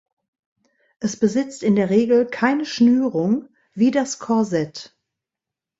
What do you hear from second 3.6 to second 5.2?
wie das Korsett.